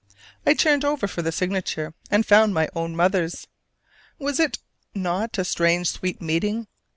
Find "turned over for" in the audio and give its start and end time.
0.55-1.21